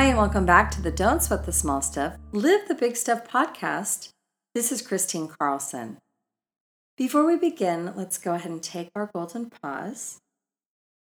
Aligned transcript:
Hi, 0.00 0.06
and 0.06 0.16
welcome 0.16 0.46
back 0.46 0.70
to 0.70 0.80
the 0.80 0.90
Don't 0.90 1.22
Sweat 1.22 1.44
the 1.44 1.52
Small 1.52 1.82
Stuff, 1.82 2.16
Live 2.32 2.66
the 2.68 2.74
Big 2.74 2.96
Stuff 2.96 3.28
podcast. 3.28 4.08
This 4.54 4.72
is 4.72 4.80
Kristine 4.80 5.28
Carlson. 5.28 5.98
Before 6.96 7.26
we 7.26 7.36
begin, 7.36 7.92
let's 7.94 8.16
go 8.16 8.32
ahead 8.32 8.50
and 8.50 8.62
take 8.62 8.88
our 8.94 9.10
golden 9.12 9.50
pause. 9.50 10.16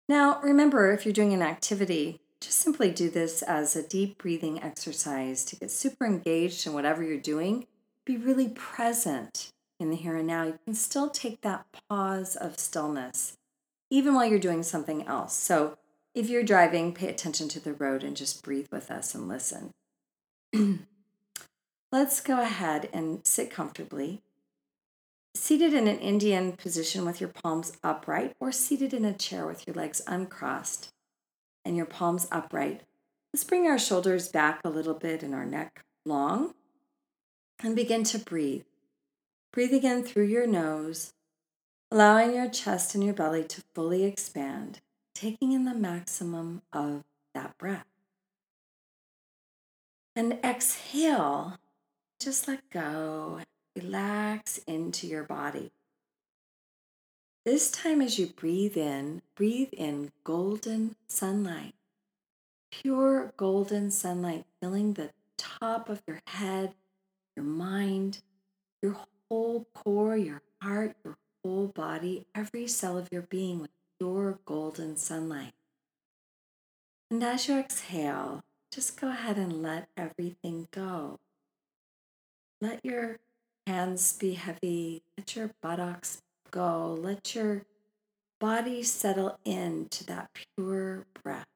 Now, 0.09 0.41
remember, 0.43 0.91
if 0.91 1.07
you're 1.07 1.13
doing 1.13 1.33
an 1.33 1.43
activity, 1.43 2.19
just 2.41 2.59
simply 2.59 2.91
do 2.91 3.09
this 3.09 3.41
as 3.41 3.77
a 3.77 3.87
deep 3.87 4.19
breathing 4.19 4.61
exercise 4.61 5.45
to 5.45 5.55
get 5.55 5.71
super 5.71 6.05
engaged 6.05 6.67
in 6.67 6.73
whatever 6.73 7.05
you're 7.05 7.19
doing. 7.19 7.69
Be 8.05 8.17
really 8.17 8.49
present 8.49 9.51
in 9.79 9.91
the 9.91 9.97
here 9.97 10.17
and 10.17 10.27
now. 10.27 10.43
You 10.43 10.59
can 10.65 10.75
still 10.75 11.09
take 11.09 11.43
that 11.43 11.67
pause 11.89 12.35
of 12.35 12.59
stillness, 12.59 13.35
even 13.91 14.15
while 14.15 14.27
you're 14.27 14.41
doing 14.41 14.65
something 14.65 15.07
else. 15.07 15.35
So, 15.35 15.79
if 16.19 16.29
you're 16.29 16.43
driving, 16.43 16.93
pay 16.93 17.07
attention 17.07 17.49
to 17.49 17.61
the 17.61 17.73
road 17.73 18.03
and 18.03 18.17
just 18.17 18.43
breathe 18.43 18.67
with 18.73 18.91
us 18.91 19.15
and 19.15 19.29
listen. 19.29 19.71
Let's 21.93 22.21
go 22.21 22.41
ahead 22.43 22.89
and 22.93 23.25
sit 23.25 23.53
comfortably. 23.53 24.23
Seated 25.37 25.73
in 25.73 25.87
an 25.87 26.01
Indian 26.01 26.53
position 26.53 27.05
with 27.05 27.21
your 27.21 27.31
palms 27.31 27.77
upright, 27.85 28.35
or 28.41 28.51
seated 28.51 28.93
in 28.93 29.05
a 29.05 29.13
chair 29.13 29.47
with 29.47 29.65
your 29.65 29.75
legs 29.75 30.03
uncrossed 30.09 30.89
and 31.65 31.77
your 31.77 31.87
palms 31.87 32.27
upright. 32.33 32.83
Let's 33.33 33.45
bring 33.45 33.69
our 33.69 33.79
shoulders 33.79 34.29
back 34.29 34.61
a 34.65 34.71
little 34.71 34.95
bit 34.95 35.23
and 35.23 35.33
our 35.33 35.47
neck 35.47 35.85
long 36.05 36.55
and 37.63 37.77
begin 37.77 38.03
to 38.05 38.19
breathe. 38.19 38.65
Breathe 39.53 39.73
again 39.73 40.03
through 40.03 40.27
your 40.27 40.49
nose, 40.49 41.13
allowing 41.93 42.35
your 42.35 42.49
chest 42.49 42.97
and 42.97 43.05
your 43.05 43.15
belly 43.15 43.45
to 43.45 43.63
fully 43.73 44.03
expand 44.03 44.81
taking 45.19 45.51
in 45.51 45.65
the 45.65 45.75
maximum 45.75 46.63
of 46.73 47.03
that 47.35 47.59
breath. 47.59 47.87
And 50.15 50.39
exhale, 50.45 51.59
just 52.21 52.47
let 52.47 52.71
go, 52.71 53.41
relax 53.75 54.59
into 54.59 55.09
your 55.09 55.25
body. 55.25 55.73
This 57.45 57.69
time, 57.71 58.01
as 58.01 58.19
you 58.19 58.29
breathe 58.29 58.77
in, 58.77 59.23
breathe 59.35 59.71
in 59.73 60.13
golden 60.23 60.95
sunlight, 61.09 61.75
pure 62.71 63.33
golden 63.37 63.91
sunlight 63.91 64.45
filling 64.61 64.93
the 64.93 65.11
top 65.37 65.89
of 65.89 66.01
your 66.07 66.21
head, 66.29 66.75
your 67.35 67.45
mind, 67.45 68.21
your 68.83 68.97
whole 69.29 69.67
core, 69.75 70.17
your 70.17 70.43
heart, 70.63 70.95
your 71.05 71.17
whole 71.43 71.67
body, 71.67 72.27
every 72.37 72.69
cell 72.69 72.97
of 72.97 73.09
your 73.11 73.23
being 73.23 73.61
with 73.61 73.71
your 74.01 74.39
golden 74.45 74.97
sunlight. 74.97 75.53
And 77.11 77.23
as 77.25 77.49
you 77.49 77.59
exhale, 77.59 78.45
just 78.71 79.01
go 79.01 79.09
ahead 79.09 79.37
and 79.37 79.63
let 79.63 79.89
everything 79.97 80.69
go. 80.71 81.19
Let 82.61 82.85
your 82.85 83.19
hands 83.67 84.17
be 84.17 84.35
heavy, 84.35 85.03
let 85.17 85.35
your 85.35 85.51
buttocks 85.63 86.23
go, 86.51 86.97
let 87.01 87.35
your 87.35 87.63
body 88.39 88.83
settle 88.83 89.39
into 89.45 90.05
that 90.07 90.31
pure 90.35 91.07
breath. 91.23 91.47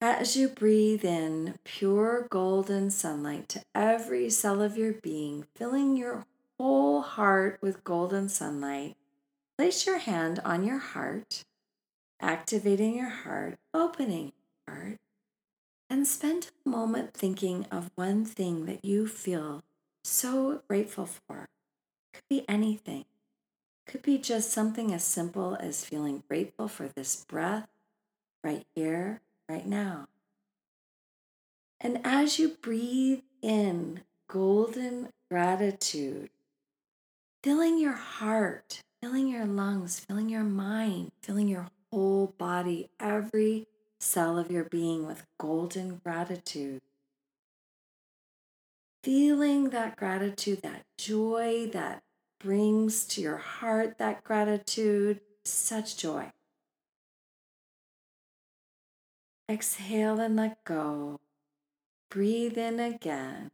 As 0.00 0.36
you 0.36 0.48
breathe 0.48 1.04
in 1.04 1.54
pure 1.64 2.26
golden 2.28 2.90
sunlight 2.90 3.48
to 3.50 3.62
every 3.74 4.28
cell 4.28 4.60
of 4.60 4.76
your 4.76 4.92
being, 4.92 5.46
filling 5.54 5.96
your 5.96 6.26
whole 6.58 7.00
heart 7.00 7.58
with 7.62 7.82
golden 7.82 8.28
sunlight, 8.28 8.96
Place 9.58 9.86
your 9.86 9.98
hand 9.98 10.40
on 10.44 10.64
your 10.64 10.78
heart, 10.78 11.44
activating 12.20 12.94
your 12.96 13.08
heart, 13.08 13.56
opening 13.72 14.32
your 14.66 14.76
heart, 14.76 14.98
and 15.88 16.06
spend 16.06 16.50
a 16.64 16.68
moment 16.68 17.14
thinking 17.14 17.66
of 17.70 17.90
one 17.94 18.24
thing 18.26 18.66
that 18.66 18.84
you 18.84 19.06
feel 19.06 19.62
so 20.04 20.60
grateful 20.68 21.06
for. 21.06 21.46
Could 22.12 22.28
be 22.28 22.44
anything. 22.48 23.06
Could 23.86 24.02
be 24.02 24.18
just 24.18 24.50
something 24.50 24.92
as 24.92 25.04
simple 25.04 25.56
as 25.58 25.84
feeling 25.84 26.22
grateful 26.28 26.68
for 26.68 26.88
this 26.88 27.24
breath 27.24 27.68
right 28.44 28.66
here, 28.74 29.20
right 29.48 29.66
now. 29.66 30.08
And 31.80 32.00
as 32.04 32.38
you 32.38 32.56
breathe 32.60 33.20
in 33.40 34.02
golden 34.28 35.08
gratitude, 35.30 36.30
filling 37.42 37.78
your 37.78 37.92
heart 37.92 38.82
filling 39.06 39.28
your 39.28 39.46
lungs, 39.46 40.00
filling 40.00 40.28
your 40.28 40.42
mind, 40.42 41.12
filling 41.22 41.46
your 41.46 41.68
whole 41.92 42.34
body, 42.38 42.90
every 42.98 43.64
cell 44.00 44.36
of 44.36 44.50
your 44.50 44.64
being 44.64 45.06
with 45.06 45.24
golden 45.38 46.00
gratitude. 46.02 46.80
Feeling 49.04 49.70
that 49.70 49.94
gratitude, 49.94 50.60
that 50.62 50.82
joy 50.98 51.70
that 51.72 52.02
brings 52.40 53.04
to 53.04 53.20
your 53.20 53.36
heart 53.36 53.96
that 53.98 54.24
gratitude, 54.24 55.20
such 55.44 55.96
joy. 55.96 56.32
Exhale 59.48 60.18
and 60.18 60.34
let 60.34 60.64
go. 60.64 61.20
Breathe 62.10 62.58
in 62.58 62.80
again. 62.80 63.52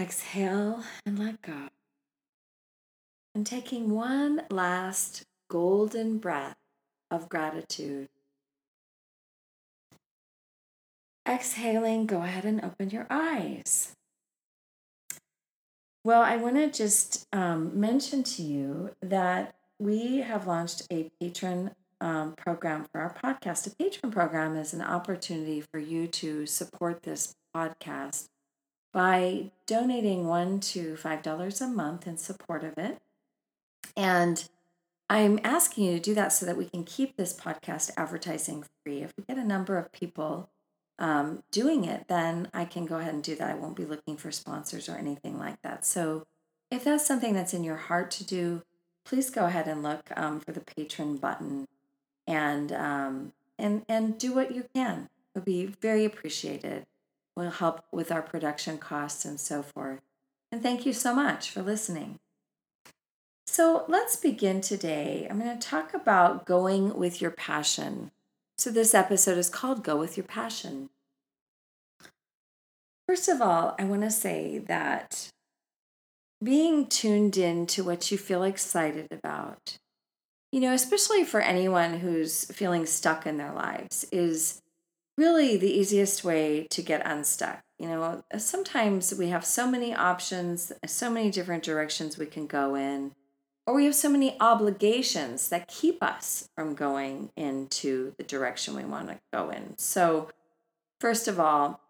Exhale 0.00 0.82
and 1.04 1.18
let 1.18 1.42
go 1.42 1.68
and 3.34 3.46
taking 3.46 3.90
one 3.90 4.42
last 4.50 5.24
golden 5.48 6.18
breath 6.18 6.56
of 7.10 7.28
gratitude. 7.28 8.08
Exhaling, 11.28 12.06
go 12.06 12.22
ahead 12.22 12.44
and 12.44 12.64
open 12.64 12.90
your 12.90 13.06
eyes. 13.10 13.92
Well, 16.02 16.22
I 16.22 16.36
want 16.36 16.56
to 16.56 16.70
just 16.70 17.26
um, 17.32 17.78
mention 17.78 18.22
to 18.22 18.42
you 18.42 18.94
that 19.02 19.54
we 19.78 20.18
have 20.18 20.46
launched 20.46 20.86
a 20.90 21.10
Patreon 21.20 21.72
um, 22.00 22.32
program 22.36 22.86
for 22.90 23.00
our 23.02 23.14
podcast. 23.14 23.66
A 23.66 23.70
Patreon 23.70 24.10
program 24.10 24.56
is 24.56 24.72
an 24.72 24.80
opportunity 24.80 25.60
for 25.60 25.78
you 25.78 26.06
to 26.06 26.46
support 26.46 27.02
this 27.02 27.34
podcast 27.54 28.28
by 28.92 29.50
donating 29.66 30.26
one 30.26 30.58
to 30.60 30.96
five 30.96 31.22
dollars 31.22 31.60
a 31.60 31.66
month 31.66 32.06
in 32.06 32.16
support 32.16 32.64
of 32.64 32.78
it. 32.78 32.98
And 33.96 34.48
I'm 35.08 35.40
asking 35.42 35.84
you 35.84 35.94
to 35.94 36.00
do 36.00 36.14
that 36.14 36.32
so 36.32 36.46
that 36.46 36.56
we 36.56 36.66
can 36.66 36.84
keep 36.84 37.16
this 37.16 37.38
podcast 37.38 37.90
advertising 37.96 38.64
free. 38.84 39.02
If 39.02 39.12
we 39.16 39.24
get 39.24 39.38
a 39.38 39.44
number 39.44 39.76
of 39.76 39.90
people 39.92 40.50
um, 41.00 41.42
doing 41.50 41.84
it, 41.84 42.06
then 42.08 42.48
I 42.54 42.64
can 42.64 42.86
go 42.86 42.98
ahead 42.98 43.14
and 43.14 43.22
do 43.22 43.34
that. 43.34 43.50
I 43.50 43.54
won't 43.54 43.76
be 43.76 43.86
looking 43.86 44.16
for 44.16 44.30
sponsors 44.30 44.88
or 44.88 44.96
anything 44.96 45.38
like 45.38 45.60
that. 45.62 45.84
So 45.84 46.26
if 46.70 46.84
that's 46.84 47.06
something 47.06 47.34
that's 47.34 47.54
in 47.54 47.64
your 47.64 47.76
heart 47.76 48.10
to 48.12 48.24
do, 48.24 48.62
please 49.04 49.30
go 49.30 49.46
ahead 49.46 49.66
and 49.66 49.82
look 49.82 50.10
um, 50.16 50.38
for 50.38 50.52
the 50.52 50.60
Patreon 50.60 51.20
button 51.20 51.66
and 52.26 52.70
um, 52.70 53.32
and 53.58 53.84
and 53.88 54.18
do 54.18 54.32
what 54.32 54.54
you 54.54 54.66
can. 54.74 55.08
It 55.34 55.38
would 55.38 55.44
be 55.44 55.66
very 55.66 56.04
appreciated. 56.04 56.86
Will 57.36 57.50
help 57.50 57.84
with 57.90 58.12
our 58.12 58.22
production 58.22 58.78
costs 58.78 59.24
and 59.24 59.40
so 59.40 59.62
forth. 59.62 60.00
And 60.52 60.62
thank 60.62 60.84
you 60.84 60.92
so 60.92 61.14
much 61.14 61.50
for 61.50 61.62
listening. 61.62 62.18
So 63.52 63.84
let's 63.88 64.14
begin 64.14 64.60
today. 64.60 65.26
I'm 65.28 65.40
going 65.40 65.58
to 65.58 65.68
talk 65.68 65.92
about 65.92 66.46
going 66.46 66.96
with 66.96 67.20
your 67.20 67.32
passion. 67.32 68.12
So, 68.56 68.70
this 68.70 68.94
episode 68.94 69.38
is 69.38 69.50
called 69.50 69.82
Go 69.82 69.96
with 69.96 70.16
Your 70.16 70.24
Passion. 70.24 70.88
First 73.08 73.28
of 73.28 73.42
all, 73.42 73.74
I 73.76 73.82
want 73.86 74.02
to 74.02 74.10
say 74.12 74.58
that 74.68 75.30
being 76.40 76.86
tuned 76.86 77.36
in 77.36 77.66
to 77.66 77.82
what 77.82 78.12
you 78.12 78.18
feel 78.18 78.44
excited 78.44 79.08
about, 79.10 79.78
you 80.52 80.60
know, 80.60 80.72
especially 80.72 81.24
for 81.24 81.40
anyone 81.40 81.98
who's 81.98 82.44
feeling 82.52 82.86
stuck 82.86 83.26
in 83.26 83.36
their 83.36 83.52
lives, 83.52 84.06
is 84.12 84.62
really 85.18 85.56
the 85.56 85.76
easiest 85.76 86.22
way 86.22 86.68
to 86.70 86.82
get 86.82 87.04
unstuck. 87.04 87.62
You 87.80 87.88
know, 87.88 88.22
sometimes 88.38 89.12
we 89.12 89.30
have 89.30 89.44
so 89.44 89.68
many 89.68 89.92
options, 89.92 90.70
so 90.86 91.10
many 91.10 91.32
different 91.32 91.64
directions 91.64 92.16
we 92.16 92.26
can 92.26 92.46
go 92.46 92.76
in 92.76 93.10
or 93.70 93.74
we 93.74 93.84
have 93.84 93.94
so 93.94 94.08
many 94.08 94.36
obligations 94.40 95.48
that 95.48 95.68
keep 95.68 96.02
us 96.02 96.48
from 96.56 96.74
going 96.74 97.30
into 97.36 98.12
the 98.18 98.24
direction 98.24 98.74
we 98.74 98.82
want 98.82 99.06
to 99.06 99.20
go 99.32 99.50
in. 99.50 99.78
So, 99.78 100.28
first 101.00 101.28
of 101.28 101.38
all, 101.38 101.80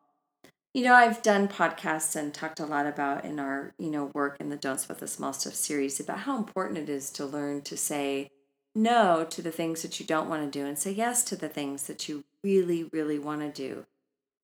you 0.75 0.85
know, 0.85 0.93
I've 0.93 1.23
done 1.23 1.49
podcasts 1.49 2.15
and 2.15 2.35
talked 2.35 2.61
a 2.61 2.67
lot 2.67 2.85
about 2.85 3.25
in 3.25 3.41
our, 3.41 3.73
you 3.79 3.91
know, 3.91 4.11
work 4.13 4.37
in 4.41 4.51
the 4.51 4.57
Don't 4.57 4.79
Sweat 4.79 4.99
the 4.99 5.07
Small 5.07 5.33
Stuff 5.33 5.55
series 5.55 5.99
about 5.99 6.19
how 6.19 6.37
important 6.37 6.77
it 6.77 6.91
is 6.91 7.09
to 7.13 7.25
learn 7.25 7.63
to 7.63 7.79
say 7.79 8.31
no 8.75 9.27
to 9.31 9.41
the 9.41 9.51
things 9.51 9.81
that 9.81 9.99
you 9.99 10.05
don't 10.05 10.29
want 10.29 10.53
to 10.53 10.59
do 10.59 10.67
and 10.67 10.79
say 10.79 10.93
yes 10.93 11.25
to 11.25 11.35
the 11.35 11.49
things 11.49 11.87
that 11.87 12.11
you 12.11 12.25
really, 12.45 12.91
really 12.93 13.19
want 13.19 13.41
to 13.41 13.51
do. 13.51 13.87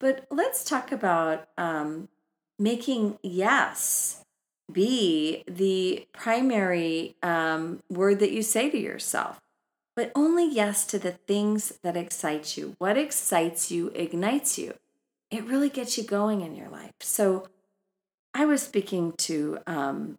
But 0.00 0.26
let's 0.30 0.64
talk 0.64 0.90
about 0.90 1.48
um, 1.58 2.08
making 2.58 3.18
yes 3.22 4.24
be 4.70 5.44
the 5.46 6.06
primary 6.12 7.16
um, 7.22 7.80
word 7.88 8.18
that 8.20 8.32
you 8.32 8.42
say 8.42 8.70
to 8.70 8.78
yourself. 8.78 9.40
But 9.94 10.12
only 10.14 10.46
yes 10.46 10.84
to 10.86 10.98
the 10.98 11.12
things 11.12 11.78
that 11.82 11.96
excite 11.96 12.56
you. 12.56 12.74
What 12.78 12.98
excites 12.98 13.70
you 13.70 13.90
ignites 13.94 14.58
you. 14.58 14.74
It 15.30 15.46
really 15.46 15.70
gets 15.70 15.96
you 15.96 16.04
going 16.04 16.42
in 16.42 16.54
your 16.54 16.68
life. 16.68 16.92
So 17.00 17.48
I 18.34 18.44
was 18.44 18.62
speaking 18.62 19.14
to 19.18 19.58
um, 19.66 20.18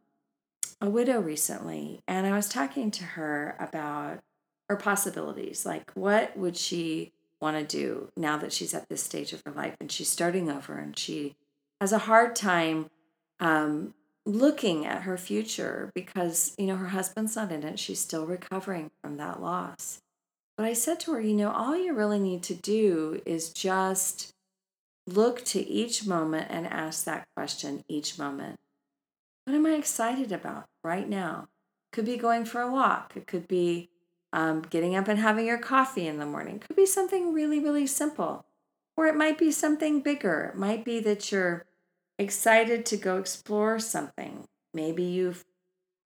a 0.82 0.90
widow 0.90 1.20
recently, 1.20 2.02
and 2.08 2.26
I 2.26 2.32
was 2.32 2.50
talking 2.50 2.90
to 2.92 3.04
her 3.04 3.56
about 3.60 4.20
her 4.68 4.76
possibilities. 4.76 5.66
Like, 5.66 5.92
what 5.94 6.36
would 6.36 6.58
she 6.58 7.14
want 7.40 7.58
to 7.58 7.64
do 7.64 8.10
now 8.18 8.38
that 8.38 8.52
she's 8.52 8.74
at 8.74 8.90
this 8.90 9.04
stage 9.04 9.34
of 9.34 9.44
her 9.46 9.52
life 9.52 9.76
and 9.80 9.92
she's 9.92 10.10
starting 10.10 10.50
over 10.50 10.78
and 10.78 10.98
she 10.98 11.36
has 11.80 11.92
a 11.92 12.00
hard 12.00 12.36
time 12.36 12.90
um, 13.40 13.94
looking 14.28 14.86
at 14.86 15.04
her 15.04 15.18
future 15.18 15.90
because, 15.96 16.54
you 16.58 16.68
know, 16.68 16.76
her 16.76 16.90
husband's 16.90 17.36
not 17.36 17.52
in 17.52 17.64
it. 17.64 17.80
She's 17.80 18.00
still 18.00 18.26
recovering 18.26 18.92
from 19.02 19.18
that 19.18 19.42
loss. 19.42 20.00
But 20.58 20.66
I 20.66 20.74
said 20.74 21.00
to 21.02 21.14
her, 21.14 21.22
you 21.22 21.34
know, 21.34 21.52
all 21.52 21.78
you 21.78 21.94
really 21.94 22.20
need 22.20 22.44
to 22.44 22.54
do 22.54 23.22
is 23.26 23.50
just 23.50 24.34
look 25.06 25.46
to 25.46 25.66
each 25.66 26.06
moment 26.06 26.48
and 26.50 26.68
ask 26.68 27.06
that 27.06 27.28
question 27.36 27.84
each 27.88 28.20
moment. 28.20 28.58
What 29.46 29.56
am 29.56 29.66
I 29.66 29.76
excited 29.76 30.34
about 30.34 30.66
right 30.84 31.08
now? 31.08 31.48
Could 31.94 32.06
be 32.06 32.18
going 32.18 32.44
for 32.44 32.62
a 32.62 32.72
walk. 32.72 33.14
It 33.16 33.28
could 33.28 33.48
be 33.48 33.90
um, 34.34 34.62
getting 34.62 34.94
up 34.94 35.08
and 35.08 35.20
having 35.20 35.46
your 35.46 35.58
coffee 35.58 36.06
in 36.06 36.20
the 36.20 36.26
morning. 36.26 36.60
Could 36.60 36.76
be 36.76 36.86
something 36.86 37.34
really, 37.34 37.60
really 37.60 37.88
simple. 37.88 38.46
Or 38.98 39.08
it 39.08 39.16
might 39.16 39.38
be 39.38 39.52
something 39.52 40.02
bigger. 40.02 40.52
It 40.54 40.60
might 40.60 40.84
be 40.84 41.00
that 41.00 41.32
you're 41.32 41.66
excited 42.20 42.86
to 42.88 42.98
go 42.98 43.18
explore 43.18 43.80
something. 43.80 44.46
Maybe 44.74 45.04
you've 45.04 45.46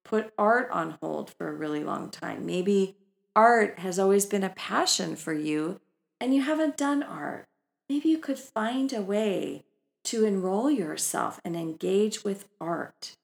put 0.04 0.34
art 0.38 0.70
on 0.72 0.98
hold 1.02 1.32
for 1.38 1.48
a 1.48 1.56
really 1.56 1.84
long 1.84 2.10
time. 2.10 2.46
Maybe 2.46 2.98
art 3.36 3.80
has 3.80 4.00
always 4.00 4.26
been 4.26 4.44
a 4.44 4.50
passion 4.50 5.16
for 5.16 5.34
you 5.34 5.80
and 6.20 6.36
you 6.36 6.42
haven't 6.42 6.78
done 6.78 7.04
art. 7.04 7.46
Maybe 7.90 8.10
you 8.10 8.18
could 8.18 8.40
find 8.40 8.94
a 8.94 9.02
way 9.02 9.64
to 10.06 10.26
enroll 10.26 10.70
yourself 10.70 11.40
and 11.46 11.56
engage 11.56 12.24
with 12.24 12.48
art 12.60 13.16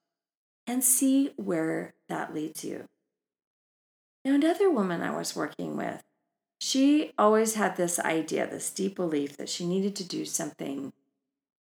and 0.65 0.83
see 0.83 1.31
where 1.37 1.93
that 2.09 2.33
leads 2.33 2.63
you. 2.63 2.85
Now, 4.23 4.35
another 4.35 4.69
woman 4.69 5.01
I 5.01 5.15
was 5.15 5.35
working 5.35 5.77
with, 5.77 6.03
she 6.59 7.13
always 7.17 7.55
had 7.55 7.77
this 7.77 7.99
idea, 7.99 8.47
this 8.47 8.69
deep 8.69 8.95
belief 8.95 9.37
that 9.37 9.49
she 9.49 9.65
needed 9.65 9.95
to 9.97 10.03
do 10.03 10.25
something 10.25 10.91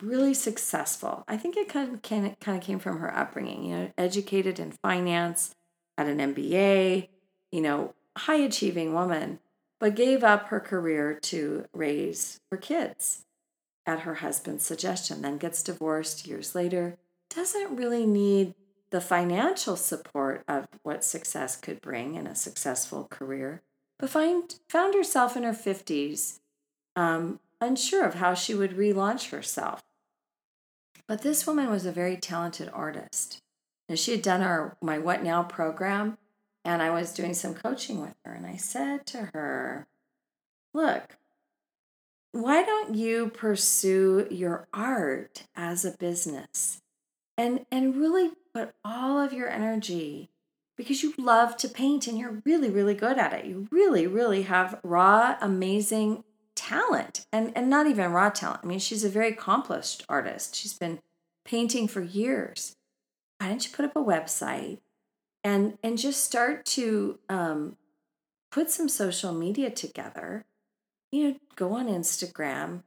really 0.01 0.33
successful. 0.33 1.24
I 1.27 1.38
think 1.38 1.57
it 1.57 1.69
kind 1.69 1.94
of, 1.94 2.01
kind 2.01 2.57
of 2.57 2.62
came 2.62 2.80
from 2.80 3.00
her 3.00 3.15
upbringing, 3.15 3.65
you 3.65 3.75
know, 3.75 3.92
educated 3.98 4.59
in 4.59 4.71
finance, 4.71 5.53
had 5.98 6.07
an 6.07 6.33
MBA, 6.33 7.09
you 7.51 7.62
know, 7.62 7.94
high 8.18 8.38
achieving 8.38 8.94
woman, 8.94 9.39
but 9.80 9.95
gave 9.95 10.24
up 10.24 10.48
her 10.48 10.59
career 10.59 11.18
to 11.24 11.65
raise 11.74 12.39
her 12.51 12.57
kids 12.57 13.25
at 13.86 14.01
her 14.01 14.15
husband's 14.15 14.65
suggestion, 14.65 15.21
then 15.21 15.38
gets 15.38 15.63
divorced 15.63 16.27
years 16.27 16.53
later, 16.53 16.98
doesn't 17.33 17.75
really 17.75 18.06
need 18.06 18.53
the 18.92 19.01
financial 19.01 19.75
support 19.75 20.44
of 20.48 20.68
what 20.83 21.03
success 21.03 21.56
could 21.56 21.81
bring 21.81 22.15
in 22.15 22.27
a 22.27 22.36
successful 22.36 23.07
career, 23.09 23.62
but 23.98 24.09
find, 24.09 24.56
found 24.69 24.94
herself 24.94 25.36
in 25.38 25.44
her 25.44 25.53
50s 25.53 26.39
um, 26.95 27.39
unsure 27.62 28.06
of 28.06 28.15
how 28.15 28.33
she 28.33 28.53
would 28.53 28.71
relaunch 28.71 29.30
herself. 29.30 29.81
But 31.07 31.21
this 31.21 31.45
woman 31.45 31.69
was 31.69 31.86
a 31.86 31.92
very 31.92 32.18
talented 32.18 32.69
artist. 32.74 33.39
And 33.89 34.00
she 34.00 34.12
had 34.12 34.21
done 34.21 34.42
our 34.42 34.77
my 34.81 35.00
What 35.00 35.24
Now 35.24 35.44
program, 35.44 36.18
and 36.63 36.81
I 36.81 36.89
was 36.92 37.13
doing 37.13 37.33
some 37.33 37.53
coaching 37.53 38.00
with 38.01 38.15
her. 38.24 38.33
And 38.33 38.45
I 38.45 38.56
said 38.56 39.06
to 39.07 39.30
her, 39.33 39.88
Look, 40.74 41.18
why 42.31 42.63
don't 42.63 42.95
you 42.95 43.30
pursue 43.30 44.27
your 44.31 44.68
art 44.74 45.44
as 45.56 45.83
a 45.83 45.98
business 45.98 46.81
and, 47.38 47.65
and 47.71 47.98
really 47.98 48.31
put 48.53 48.74
all 48.86 49.19
of 49.19 49.33
your 49.33 49.50
energy 49.50 50.30
because 50.77 51.03
you 51.03 51.13
love 51.18 51.57
to 51.57 51.68
paint 51.68 52.07
and 52.07 52.18
you're 52.18 52.42
really, 52.45 52.69
really 52.69 52.94
good 52.94 53.18
at 53.18 53.33
it. 53.33 53.45
You 53.45 53.68
really, 53.69 54.07
really 54.07 54.44
have 54.44 54.80
raw, 54.83 55.36
amazing 55.42 56.24
talent 56.71 57.25
and, 57.33 57.51
and 57.56 57.69
not 57.69 57.88
even 57.88 58.12
raw 58.12 58.29
talent. 58.29 58.62
I 58.63 58.68
mean, 58.68 58.79
she's 58.79 59.03
a 59.03 59.09
very 59.09 59.29
accomplished 59.29 60.06
artist. 60.07 60.56
She's 60.56 60.73
been 60.73 61.00
painting 61.44 61.88
for 61.88 62.01
years. 62.01 62.75
Why 63.39 63.50
don't 63.50 63.65
you 63.65 63.75
put 63.75 63.85
up 63.85 63.95
a 63.95 64.00
website 64.00 64.79
and 65.44 65.77
and 65.83 65.97
just 65.97 66.23
start 66.23 66.65
to 66.77 67.19
um, 67.27 67.75
put 68.51 68.69
some 68.69 68.88
social 68.88 69.33
media 69.33 69.69
together? 69.69 70.45
You 71.12 71.23
know, 71.23 71.35
go 71.56 71.73
on 71.73 71.88
Instagram, 71.88 72.83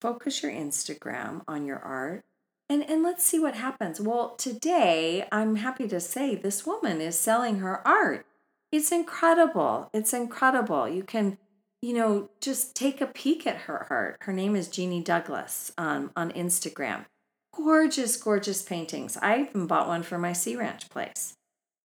focus 0.00 0.42
your 0.42 0.52
Instagram 0.52 1.42
on 1.48 1.64
your 1.64 1.78
art, 1.78 2.24
and 2.68 2.82
and 2.90 3.02
let's 3.02 3.24
see 3.24 3.38
what 3.38 3.54
happens. 3.54 4.00
Well, 4.00 4.34
today 4.36 5.26
I'm 5.32 5.56
happy 5.56 5.88
to 5.88 6.00
say 6.00 6.34
this 6.34 6.66
woman 6.66 7.00
is 7.00 7.18
selling 7.18 7.60
her 7.60 7.86
art. 7.86 8.26
It's 8.72 8.92
incredible. 8.92 9.88
It's 9.94 10.12
incredible. 10.12 10.88
You 10.88 11.02
can 11.02 11.38
you 11.82 11.94
know, 11.94 12.28
just 12.40 12.74
take 12.74 13.00
a 13.00 13.06
peek 13.06 13.46
at 13.46 13.56
her 13.62 13.86
art. 13.90 14.16
Her 14.22 14.32
name 14.32 14.54
is 14.54 14.68
Jeannie 14.68 15.02
Douglas 15.02 15.72
um, 15.78 16.10
on 16.14 16.30
Instagram. 16.32 17.06
Gorgeous, 17.54 18.16
gorgeous 18.16 18.62
paintings. 18.62 19.16
I 19.16 19.42
even 19.42 19.66
bought 19.66 19.88
one 19.88 20.02
for 20.02 20.18
my 20.18 20.32
Sea 20.32 20.56
Ranch 20.56 20.88
place. 20.90 21.34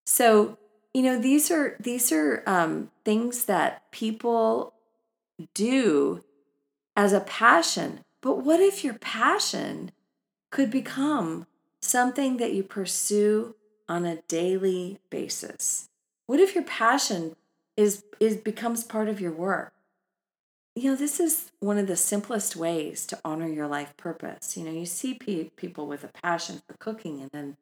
So, 0.05 0.57
you 0.93 1.01
know, 1.01 1.19
these 1.19 1.49
are 1.49 1.75
these 1.79 2.11
are 2.11 2.43
um, 2.45 2.91
things 3.03 3.45
that 3.45 3.89
people 3.91 4.73
do 5.53 6.23
as 6.95 7.13
a 7.13 7.21
passion. 7.21 8.01
But 8.21 8.43
what 8.43 8.59
if 8.59 8.83
your 8.83 8.93
passion 8.95 9.91
could 10.51 10.71
become 10.71 11.47
something 11.81 12.37
that 12.37 12.53
you 12.53 12.63
pursue 12.63 13.55
on 13.87 14.05
a 14.05 14.21
daily 14.27 14.99
basis? 15.09 15.89
What 16.27 16.39
if 16.39 16.53
your 16.53 16.63
passion 16.63 17.35
is 17.77 18.03
is 18.19 18.37
becomes 18.37 18.83
part 18.83 19.09
of 19.09 19.19
your 19.19 19.31
work? 19.31 19.74
You 20.75 20.89
know, 20.89 20.95
this 20.95 21.21
is 21.21 21.51
one 21.61 21.77
of 21.77 21.87
the 21.87 21.95
simplest 21.95 22.55
ways 22.55 23.05
to 23.07 23.19
honor 23.23 23.47
your 23.47 23.67
life 23.67 23.95
purpose. 23.95 24.57
You 24.57 24.65
know, 24.65 24.71
you 24.71 24.85
see 24.85 25.13
pe- 25.13 25.49
people 25.55 25.87
with 25.87 26.03
a 26.03 26.09
passion 26.09 26.61
for 26.67 26.75
cooking 26.77 27.21
and 27.21 27.29
then 27.31 27.57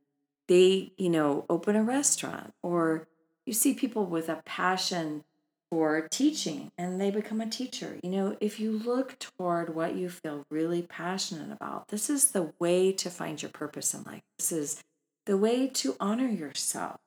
they, 0.48 0.94
you 0.98 1.10
know, 1.10 1.46
open 1.48 1.76
a 1.76 1.84
restaurant, 1.84 2.54
or 2.62 3.08
you 3.46 3.54
see 3.54 3.74
people 3.74 4.06
with 4.06 4.28
a 4.28 4.42
passion 4.46 5.24
for 5.72 6.08
teaching 6.10 6.72
and 6.78 7.00
they 7.00 7.12
become 7.12 7.40
a 7.40 7.50
teacher. 7.50 7.98
You 8.04 8.10
know, 8.10 8.38
if 8.42 8.60
you 8.60 8.72
look 8.72 9.18
toward 9.20 9.74
what 9.74 9.96
you 9.96 10.10
feel 10.10 10.46
really 10.50 10.82
passionate 10.82 11.52
about, 11.52 11.88
this 11.90 12.10
is 12.10 12.32
the 12.32 12.52
way 12.60 12.92
to 12.94 13.10
find 13.10 13.42
your 13.42 13.52
purpose 13.52 13.94
in 13.94 14.04
life. 14.04 14.22
This 14.38 14.52
is 14.52 14.84
the 15.26 15.38
way 15.38 15.68
to 15.68 15.96
honor 16.00 16.28
yourself. 16.28 17.00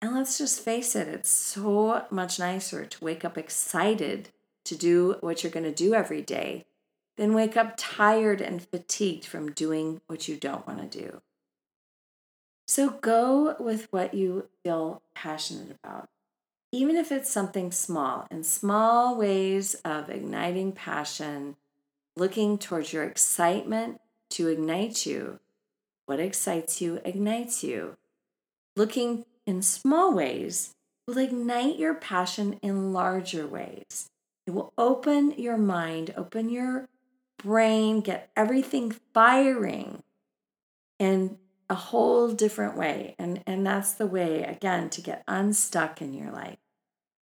And 0.00 0.14
let's 0.14 0.36
just 0.36 0.64
face 0.64 0.96
it, 0.96 1.06
it's 1.06 1.30
so 1.30 2.06
much 2.10 2.38
nicer 2.38 2.84
to 2.84 3.04
wake 3.04 3.24
up 3.24 3.38
excited 3.38 4.30
to 4.72 4.78
do 4.78 5.16
what 5.20 5.42
you're 5.42 5.52
going 5.52 5.64
to 5.64 5.72
do 5.72 5.94
every 5.94 6.22
day 6.22 6.66
then 7.16 7.34
wake 7.34 7.56
up 7.56 7.74
tired 7.76 8.40
and 8.40 8.66
fatigued 8.66 9.24
from 9.24 9.52
doing 9.52 10.00
what 10.06 10.28
you 10.28 10.36
don't 10.36 10.66
want 10.66 10.90
to 10.90 10.98
do. 10.98 11.20
So 12.66 12.90
go 12.90 13.54
with 13.58 13.88
what 13.90 14.14
you 14.14 14.48
feel 14.62 15.02
passionate 15.14 15.76
about, 15.82 16.08
even 16.70 16.96
if 16.96 17.12
it's 17.12 17.30
something 17.30 17.70
small, 17.70 18.26
in 18.30 18.44
small 18.44 19.16
ways 19.16 19.74
of 19.84 20.08
igniting 20.08 20.72
passion, 20.72 21.56
looking 22.16 22.56
towards 22.56 22.92
your 22.92 23.04
excitement 23.04 24.00
to 24.30 24.48
ignite 24.48 25.04
you. 25.04 25.38
What 26.06 26.18
excites 26.18 26.80
you 26.80 27.00
ignites 27.04 27.62
you. 27.62 27.96
Looking 28.74 29.26
in 29.46 29.60
small 29.60 30.14
ways 30.14 30.74
will 31.06 31.18
ignite 31.18 31.78
your 31.78 31.94
passion 31.94 32.58
in 32.62 32.92
larger 32.92 33.46
ways. 33.46 34.08
It 34.46 34.52
will 34.52 34.72
open 34.76 35.32
your 35.38 35.56
mind, 35.56 36.12
open 36.16 36.48
your 36.48 36.88
brain, 37.38 38.00
get 38.00 38.30
everything 38.36 38.94
firing, 39.12 40.02
in 40.98 41.36
a 41.68 41.74
whole 41.74 42.28
different 42.32 42.76
way. 42.76 43.16
And, 43.18 43.42
and 43.46 43.66
that's 43.66 43.92
the 43.92 44.06
way, 44.06 44.44
again, 44.44 44.88
to 44.90 45.00
get 45.00 45.24
unstuck 45.26 46.00
in 46.00 46.14
your 46.14 46.30
life, 46.30 46.58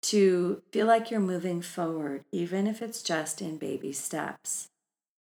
to 0.02 0.62
feel 0.72 0.86
like 0.86 1.10
you're 1.10 1.20
moving 1.20 1.62
forward, 1.62 2.24
even 2.32 2.66
if 2.66 2.82
it's 2.82 3.02
just 3.02 3.40
in 3.40 3.58
baby 3.58 3.92
steps. 3.92 4.68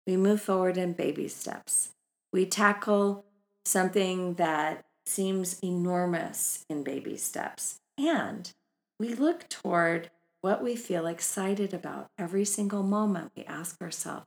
We 0.06 0.16
move 0.16 0.40
forward 0.40 0.78
in 0.78 0.94
baby 0.94 1.28
steps. 1.28 1.92
We 2.32 2.46
tackle 2.46 3.24
something 3.64 4.34
that 4.34 4.86
seems 5.04 5.58
enormous 5.62 6.64
in 6.70 6.82
baby 6.82 7.16
steps. 7.16 7.80
And 7.98 8.50
we 8.98 9.14
look 9.14 9.48
toward 9.48 10.10
what 10.40 10.62
we 10.62 10.76
feel 10.76 11.06
excited 11.06 11.74
about 11.74 12.10
every 12.18 12.44
single 12.44 12.82
moment. 12.82 13.32
We 13.36 13.44
ask 13.44 13.80
ourselves, 13.80 14.26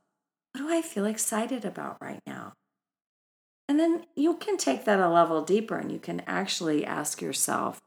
what 0.52 0.62
do 0.62 0.72
I 0.72 0.82
feel 0.82 1.06
excited 1.06 1.64
about 1.64 1.98
right 2.00 2.20
now? 2.26 2.54
And 3.68 3.80
then 3.80 4.04
you 4.14 4.34
can 4.36 4.56
take 4.56 4.84
that 4.84 5.00
a 5.00 5.08
level 5.08 5.42
deeper 5.42 5.76
and 5.76 5.90
you 5.90 5.98
can 5.98 6.22
actually 6.26 6.84
ask 6.84 7.20
yourself, 7.20 7.80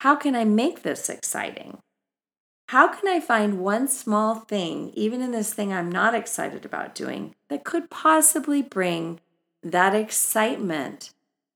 how 0.00 0.16
can 0.16 0.34
I 0.34 0.44
make 0.44 0.82
this 0.82 1.08
exciting? 1.08 1.78
How 2.68 2.88
can 2.88 3.08
I 3.08 3.20
find 3.20 3.60
one 3.60 3.88
small 3.88 4.36
thing, 4.36 4.90
even 4.94 5.20
in 5.20 5.32
this 5.32 5.52
thing 5.52 5.72
I'm 5.72 5.92
not 5.92 6.14
excited 6.14 6.64
about 6.64 6.94
doing, 6.94 7.34
that 7.48 7.64
could 7.64 7.90
possibly 7.90 8.62
bring 8.62 9.20
that 9.62 9.94
excitement 9.94 11.10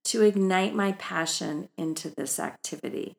to 0.05 0.23
ignite 0.23 0.75
my 0.75 0.93
passion 0.93 1.71
into 1.77 2.11
this 2.11 2.39
activity? 2.39 3.17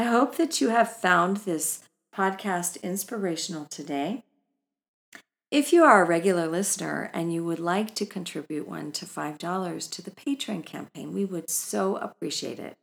I 0.00 0.04
hope 0.04 0.36
that 0.36 0.62
you 0.62 0.70
have 0.70 0.90
found 0.90 1.36
this 1.36 1.82
podcast 2.16 2.82
inspirational 2.82 3.66
today. 3.66 4.24
If 5.50 5.74
you 5.74 5.84
are 5.84 6.02
a 6.02 6.08
regular 6.08 6.46
listener 6.46 7.10
and 7.12 7.34
you 7.34 7.44
would 7.44 7.58
like 7.58 7.94
to 7.96 8.06
contribute 8.06 8.66
one 8.66 8.92
to 8.92 9.04
$5 9.04 9.90
to 9.90 10.02
the 10.02 10.10
Patreon 10.10 10.64
campaign, 10.64 11.12
we 11.12 11.26
would 11.26 11.50
so 11.50 11.96
appreciate 11.96 12.58
it. 12.58 12.78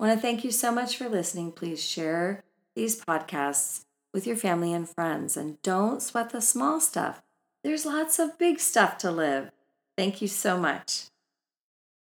I 0.00 0.04
want 0.04 0.18
to 0.18 0.20
thank 0.20 0.42
you 0.42 0.50
so 0.50 0.72
much 0.72 0.96
for 0.96 1.08
listening. 1.08 1.52
Please 1.52 1.80
share 1.80 2.42
these 2.74 3.00
podcasts 3.04 3.84
with 4.12 4.26
your 4.26 4.34
family 4.34 4.72
and 4.72 4.88
friends 4.88 5.36
and 5.36 5.62
don't 5.62 6.02
sweat 6.02 6.30
the 6.30 6.40
small 6.40 6.80
stuff. 6.80 7.22
There's 7.62 7.86
lots 7.86 8.18
of 8.18 8.36
big 8.36 8.58
stuff 8.58 8.98
to 8.98 9.12
live. 9.12 9.52
Thank 9.96 10.20
you 10.20 10.26
so 10.26 10.58
much. 10.58 11.04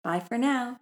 Bye 0.01 0.21
for 0.21 0.37
now. 0.37 0.79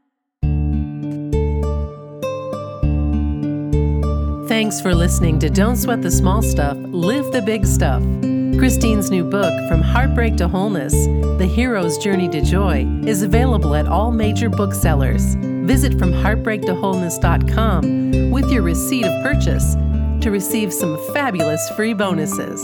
Thanks 4.54 4.80
for 4.80 4.94
listening 4.94 5.40
to 5.40 5.50
Don't 5.50 5.78
Sweat 5.78 6.04
the 6.04 6.12
Small 6.12 6.44
Stuff, 6.44 6.78
Live 6.78 7.32
the 7.32 7.42
Big 7.42 7.66
Stuff. 7.66 8.04
Kristine's 8.04 9.10
new 9.10 9.24
book, 9.24 9.52
From 9.68 9.82
Heartbreak 9.82 10.38
to 10.38 10.48
Wholeness 10.48 10.94
The 11.40 11.48
Hero's 11.48 11.98
Journey 11.98 12.30
to 12.30 12.40
Joy, 12.40 12.86
is 13.04 13.24
available 13.24 13.74
at 13.74 13.88
all 13.88 14.12
major 14.12 14.50
booksellers. 14.50 15.34
Visit 15.66 15.94
FromHeartbreakToWholeness.com 15.94 18.30
with 18.30 18.52
your 18.52 18.62
receipt 18.62 19.06
of 19.06 19.24
purchase 19.24 19.74
to 20.22 20.30
receive 20.30 20.72
some 20.72 21.00
fabulous 21.14 21.68
free 21.72 21.96
bonuses. 21.96 22.62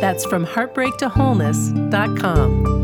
That's 0.00 0.24
from 0.26 0.46
heartbreaktowholeness.com. 0.46 2.75